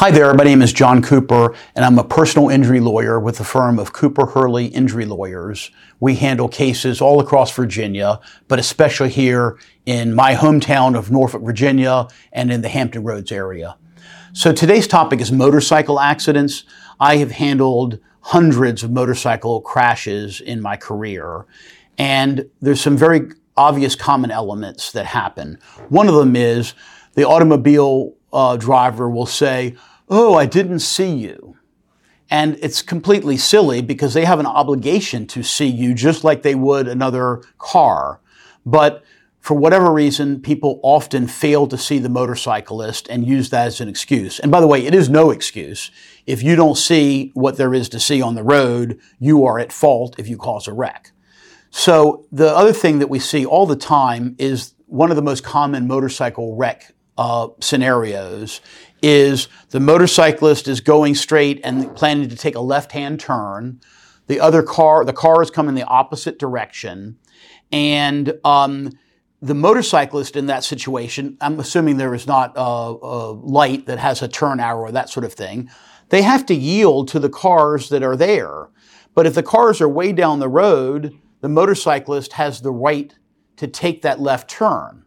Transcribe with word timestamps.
Hi 0.00 0.10
there, 0.10 0.32
my 0.32 0.44
name 0.44 0.62
is 0.62 0.72
John 0.72 1.02
Cooper, 1.02 1.54
and 1.74 1.84
I'm 1.84 1.98
a 1.98 2.04
personal 2.04 2.48
injury 2.48 2.80
lawyer 2.80 3.20
with 3.20 3.36
the 3.36 3.44
firm 3.44 3.78
of 3.78 3.92
Cooper 3.92 4.24
Hurley 4.24 4.68
Injury 4.68 5.04
Lawyers. 5.04 5.70
We 6.00 6.14
handle 6.14 6.48
cases 6.48 7.02
all 7.02 7.20
across 7.20 7.54
Virginia, 7.54 8.18
but 8.48 8.58
especially 8.58 9.10
here 9.10 9.58
in 9.84 10.14
my 10.14 10.36
hometown 10.36 10.96
of 10.96 11.10
Norfolk, 11.10 11.42
Virginia, 11.42 12.08
and 12.32 12.50
in 12.50 12.62
the 12.62 12.70
Hampton 12.70 13.04
Roads 13.04 13.30
area. 13.30 13.76
So 14.32 14.54
today's 14.54 14.86
topic 14.86 15.20
is 15.20 15.30
motorcycle 15.30 16.00
accidents. 16.00 16.64
I 16.98 17.18
have 17.18 17.32
handled 17.32 17.98
hundreds 18.22 18.82
of 18.82 18.90
motorcycle 18.90 19.60
crashes 19.60 20.40
in 20.40 20.62
my 20.62 20.78
career, 20.78 21.44
and 21.98 22.48
there's 22.62 22.80
some 22.80 22.96
very 22.96 23.32
obvious 23.54 23.96
common 23.96 24.30
elements 24.30 24.92
that 24.92 25.04
happen. 25.04 25.58
One 25.90 26.08
of 26.08 26.14
them 26.14 26.36
is 26.36 26.72
the 27.16 27.28
automobile 27.28 28.14
uh, 28.32 28.56
driver 28.56 29.10
will 29.10 29.26
say, 29.26 29.76
Oh, 30.12 30.34
I 30.34 30.44
didn't 30.44 30.80
see 30.80 31.14
you. 31.14 31.56
And 32.28 32.58
it's 32.60 32.82
completely 32.82 33.36
silly 33.36 33.80
because 33.80 34.12
they 34.12 34.24
have 34.24 34.40
an 34.40 34.46
obligation 34.46 35.26
to 35.28 35.44
see 35.44 35.66
you 35.66 35.94
just 35.94 36.24
like 36.24 36.42
they 36.42 36.56
would 36.56 36.88
another 36.88 37.42
car. 37.58 38.20
But 38.66 39.04
for 39.40 39.54
whatever 39.54 39.92
reason, 39.92 40.40
people 40.42 40.80
often 40.82 41.28
fail 41.28 41.66
to 41.68 41.78
see 41.78 41.98
the 41.98 42.08
motorcyclist 42.08 43.08
and 43.08 43.26
use 43.26 43.50
that 43.50 43.68
as 43.68 43.80
an 43.80 43.88
excuse. 43.88 44.38
And 44.40 44.50
by 44.50 44.60
the 44.60 44.66
way, 44.66 44.84
it 44.84 44.94
is 44.94 45.08
no 45.08 45.30
excuse. 45.30 45.92
If 46.26 46.42
you 46.42 46.56
don't 46.56 46.76
see 46.76 47.30
what 47.34 47.56
there 47.56 47.72
is 47.72 47.88
to 47.90 48.00
see 48.00 48.20
on 48.20 48.34
the 48.34 48.42
road, 48.42 49.00
you 49.18 49.44
are 49.44 49.58
at 49.58 49.72
fault 49.72 50.16
if 50.18 50.28
you 50.28 50.36
cause 50.36 50.66
a 50.66 50.72
wreck. 50.72 51.12
So 51.70 52.26
the 52.32 52.54
other 52.54 52.72
thing 52.72 52.98
that 52.98 53.08
we 53.08 53.20
see 53.20 53.46
all 53.46 53.64
the 53.64 53.76
time 53.76 54.34
is 54.38 54.74
one 54.86 55.10
of 55.10 55.16
the 55.16 55.22
most 55.22 55.44
common 55.44 55.86
motorcycle 55.86 56.56
wreck 56.56 56.92
uh, 57.20 57.48
scenarios 57.60 58.62
is 59.02 59.48
the 59.68 59.78
motorcyclist 59.78 60.66
is 60.66 60.80
going 60.80 61.14
straight 61.14 61.60
and 61.62 61.94
planning 61.94 62.30
to 62.30 62.34
take 62.34 62.54
a 62.54 62.60
left-hand 62.60 63.20
turn. 63.20 63.78
The 64.26 64.40
other 64.40 64.62
car, 64.62 65.04
the 65.04 65.12
car 65.12 65.42
is 65.42 65.50
coming 65.50 65.74
the 65.74 65.84
opposite 65.84 66.38
direction, 66.38 67.18
and 67.70 68.32
um, 68.42 68.92
the 69.42 69.54
motorcyclist 69.54 70.34
in 70.34 70.46
that 70.46 70.64
situation, 70.64 71.36
I'm 71.42 71.60
assuming 71.60 71.98
there 71.98 72.14
is 72.14 72.26
not 72.26 72.54
a, 72.56 72.60
a 72.60 73.32
light 73.32 73.84
that 73.84 73.98
has 73.98 74.22
a 74.22 74.28
turn 74.28 74.58
arrow 74.58 74.84
or 74.84 74.92
that 74.92 75.10
sort 75.10 75.24
of 75.24 75.34
thing. 75.34 75.68
They 76.08 76.22
have 76.22 76.46
to 76.46 76.54
yield 76.54 77.08
to 77.08 77.18
the 77.18 77.28
cars 77.28 77.90
that 77.90 78.02
are 78.02 78.16
there. 78.16 78.70
But 79.14 79.26
if 79.26 79.34
the 79.34 79.42
cars 79.42 79.82
are 79.82 79.88
way 79.88 80.12
down 80.12 80.38
the 80.38 80.48
road, 80.48 81.18
the 81.42 81.50
motorcyclist 81.50 82.32
has 82.34 82.62
the 82.62 82.72
right 82.72 83.14
to 83.56 83.68
take 83.68 84.00
that 84.02 84.20
left 84.20 84.48
turn 84.48 85.04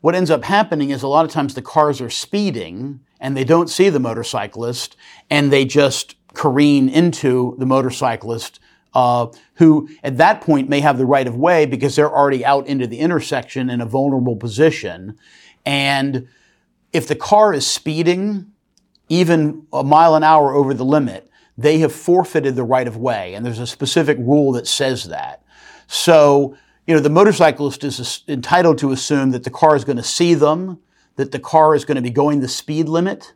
what 0.00 0.14
ends 0.14 0.30
up 0.30 0.44
happening 0.44 0.90
is 0.90 1.02
a 1.02 1.08
lot 1.08 1.24
of 1.24 1.30
times 1.30 1.54
the 1.54 1.62
cars 1.62 2.00
are 2.00 2.10
speeding 2.10 3.00
and 3.20 3.36
they 3.36 3.44
don't 3.44 3.68
see 3.68 3.88
the 3.88 4.00
motorcyclist 4.00 4.96
and 5.28 5.52
they 5.52 5.64
just 5.64 6.14
careen 6.34 6.88
into 6.88 7.56
the 7.58 7.66
motorcyclist 7.66 8.60
uh, 8.94 9.26
who 9.54 9.88
at 10.02 10.16
that 10.16 10.40
point 10.40 10.68
may 10.68 10.80
have 10.80 10.98
the 10.98 11.06
right 11.06 11.26
of 11.26 11.36
way 11.36 11.66
because 11.66 11.96
they're 11.96 12.10
already 12.10 12.44
out 12.44 12.66
into 12.66 12.86
the 12.86 12.98
intersection 12.98 13.68
in 13.70 13.80
a 13.80 13.86
vulnerable 13.86 14.36
position. 14.36 15.18
And 15.66 16.28
if 16.92 17.06
the 17.06 17.16
car 17.16 17.52
is 17.52 17.66
speeding 17.66 18.52
even 19.08 19.66
a 19.72 19.84
mile 19.84 20.14
an 20.14 20.22
hour 20.22 20.54
over 20.54 20.74
the 20.74 20.84
limit, 20.84 21.30
they 21.56 21.78
have 21.78 21.92
forfeited 21.92 22.56
the 22.56 22.64
right 22.64 22.86
of 22.86 22.96
way. 22.96 23.34
And 23.34 23.44
there's 23.44 23.58
a 23.58 23.66
specific 23.66 24.16
rule 24.18 24.52
that 24.52 24.66
says 24.66 25.08
that. 25.08 25.42
So 25.86 26.56
you 26.88 26.94
know, 26.94 27.00
the 27.00 27.10
motorcyclist 27.10 27.84
is 27.84 28.24
entitled 28.28 28.78
to 28.78 28.92
assume 28.92 29.30
that 29.32 29.44
the 29.44 29.50
car 29.50 29.76
is 29.76 29.84
going 29.84 29.98
to 29.98 30.02
see 30.02 30.32
them, 30.32 30.78
that 31.16 31.32
the 31.32 31.38
car 31.38 31.74
is 31.74 31.84
going 31.84 31.96
to 31.96 32.02
be 32.02 32.08
going 32.08 32.40
the 32.40 32.48
speed 32.48 32.88
limit, 32.88 33.34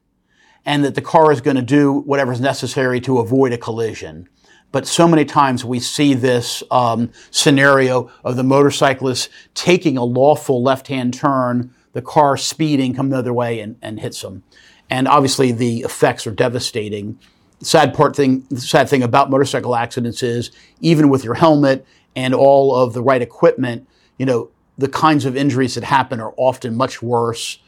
and 0.65 0.83
that 0.83 0.95
the 0.95 1.03
car 1.03 1.31
is 1.31 1.43
going 1.43 1.57
to 1.57 1.63
do 1.63 1.93
whatever 1.93 2.33
is 2.33 2.41
necessary 2.41 2.99
to 3.03 3.19
avoid 3.19 3.53
a 3.53 3.59
collision. 3.59 4.27
But 4.71 4.87
so 4.87 5.07
many 5.07 5.27
times 5.27 5.67
we 5.67 5.81
see 5.81 6.15
this 6.15 6.63
um, 6.71 7.13
scenario 7.31 8.11
of 8.25 8.37
the 8.37 8.43
motorcyclist 8.43 9.29
taking 9.53 9.99
a 9.99 10.05
lawful 10.05 10.63
left-hand 10.63 11.13
turn, 11.13 11.75
the 11.93 12.01
car 12.01 12.39
speeding, 12.39 12.95
come 12.95 13.11
the 13.11 13.19
other 13.19 13.35
way, 13.35 13.61
and, 13.61 13.77
and 13.83 14.01
hits 14.01 14.23
them. 14.23 14.45
And 14.89 15.07
obviously, 15.07 15.53
the 15.53 15.81
effects 15.81 16.27
are 16.27 16.33
devastating. 16.33 17.19
The 17.63 17.69
sad 17.69 17.95
part 17.95 18.17
thing, 18.17 18.45
sad 18.57 18.89
thing 18.89 19.05
about 19.05 19.31
motorcycle 19.31 19.77
accidents 19.77 20.25
is 20.25 20.51
even 20.81 21.09
with 21.09 21.23
your 21.23 21.35
helmet 21.35 21.87
and 22.17 22.35
all 22.35 22.75
of 22.75 22.93
the 22.93 23.01
right 23.01 23.23
equipment, 23.23 23.89
you 24.19 24.27
know, 24.27 24.51
the 24.77 24.89
kinds 24.89 25.25
of 25.25 25.37
injuries 25.37 25.77
that 25.77 25.85
happen 25.85 26.19
are 26.19 26.35
often 26.37 26.77
much 26.77 27.03
worse. 27.03 27.61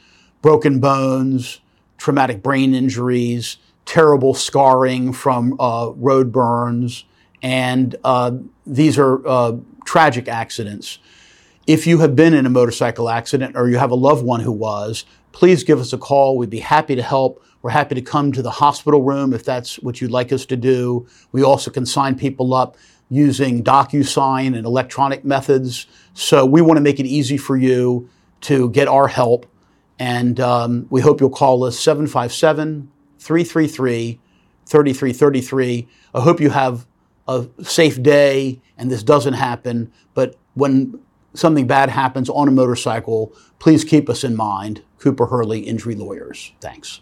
Broken 0.42 0.80
bones, 0.80 1.60
traumatic 1.96 2.42
brain 2.42 2.74
injuries, 2.74 3.58
terrible 3.84 4.34
scarring 4.34 5.12
from 5.12 5.54
uh, 5.60 5.92
road 5.94 6.32
burns, 6.32 7.04
and 7.40 7.94
uh, 8.02 8.32
these 8.66 8.98
are 8.98 9.24
uh, 9.24 9.52
tragic 9.84 10.26
accidents. 10.26 10.98
If 11.66 11.86
you 11.86 12.00
have 12.00 12.14
been 12.14 12.34
in 12.34 12.44
a 12.44 12.50
motorcycle 12.50 13.08
accident 13.08 13.56
or 13.56 13.68
you 13.68 13.78
have 13.78 13.90
a 13.90 13.94
loved 13.94 14.22
one 14.22 14.40
who 14.40 14.52
was, 14.52 15.06
please 15.32 15.64
give 15.64 15.80
us 15.80 15.94
a 15.94 15.98
call. 15.98 16.36
We'd 16.36 16.50
be 16.50 16.60
happy 16.60 16.94
to 16.94 17.02
help. 17.02 17.42
We're 17.62 17.70
happy 17.70 17.94
to 17.94 18.02
come 18.02 18.32
to 18.32 18.42
the 18.42 18.50
hospital 18.50 19.02
room 19.02 19.32
if 19.32 19.44
that's 19.44 19.76
what 19.78 20.00
you'd 20.00 20.10
like 20.10 20.30
us 20.30 20.44
to 20.46 20.56
do. 20.58 21.06
We 21.32 21.42
also 21.42 21.70
can 21.70 21.86
sign 21.86 22.16
people 22.16 22.52
up 22.52 22.76
using 23.08 23.64
DocuSign 23.64 24.54
and 24.54 24.66
electronic 24.66 25.24
methods. 25.24 25.86
So 26.12 26.44
we 26.44 26.60
want 26.60 26.76
to 26.76 26.82
make 26.82 27.00
it 27.00 27.06
easy 27.06 27.38
for 27.38 27.56
you 27.56 28.10
to 28.42 28.68
get 28.68 28.86
our 28.86 29.08
help. 29.08 29.46
And 29.98 30.40
um, 30.40 30.86
we 30.90 31.00
hope 31.00 31.18
you'll 31.18 31.30
call 31.30 31.64
us 31.64 31.80
757 31.80 32.90
333 33.18 34.20
3333. 34.66 35.88
I 36.14 36.20
hope 36.20 36.40
you 36.40 36.50
have 36.50 36.86
a 37.26 37.46
safe 37.62 38.02
day 38.02 38.60
and 38.76 38.90
this 38.90 39.02
doesn't 39.02 39.34
happen. 39.34 39.90
But 40.12 40.36
when 40.52 41.00
something 41.34 41.66
bad 41.66 41.90
happens 41.90 42.28
on 42.30 42.48
a 42.48 42.52
motorcycle, 42.52 43.34
please 43.58 43.84
keep 43.84 44.08
us 44.08 44.24
in 44.24 44.36
mind. 44.36 44.82
Cooper 44.98 45.26
Hurley 45.26 45.60
Injury 45.60 45.94
Lawyers. 45.94 46.52
Thanks. 46.60 47.00